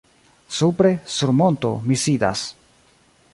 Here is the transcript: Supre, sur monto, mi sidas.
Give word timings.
Supre, 0.59 0.91
sur 1.17 1.33
monto, 1.41 1.73
mi 1.91 1.99
sidas. 2.05 2.47